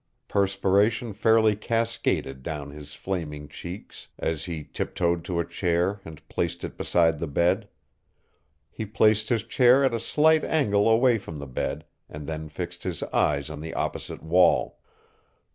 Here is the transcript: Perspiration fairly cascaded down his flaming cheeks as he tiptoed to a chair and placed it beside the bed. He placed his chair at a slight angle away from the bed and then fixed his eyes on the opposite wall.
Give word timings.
Perspiration 0.27 1.13
fairly 1.13 1.55
cascaded 1.55 2.41
down 2.41 2.71
his 2.71 2.95
flaming 2.95 3.47
cheeks 3.47 4.07
as 4.17 4.45
he 4.45 4.63
tiptoed 4.63 5.23
to 5.25 5.39
a 5.39 5.45
chair 5.45 6.01
and 6.03 6.27
placed 6.27 6.63
it 6.63 6.75
beside 6.75 7.19
the 7.19 7.27
bed. 7.27 7.69
He 8.71 8.83
placed 8.83 9.29
his 9.29 9.43
chair 9.43 9.83
at 9.83 9.93
a 9.93 9.99
slight 9.99 10.43
angle 10.43 10.89
away 10.89 11.19
from 11.19 11.37
the 11.37 11.45
bed 11.45 11.85
and 12.09 12.25
then 12.25 12.49
fixed 12.49 12.81
his 12.81 13.03
eyes 13.13 13.51
on 13.51 13.61
the 13.61 13.75
opposite 13.75 14.23
wall. 14.23 14.79